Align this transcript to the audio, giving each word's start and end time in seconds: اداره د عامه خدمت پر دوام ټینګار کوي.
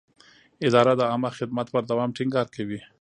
اداره 0.67 0.93
د 0.95 1.01
عامه 1.11 1.29
خدمت 1.39 1.67
پر 1.73 1.83
دوام 1.91 2.09
ټینګار 2.17 2.47
کوي. 2.55 2.79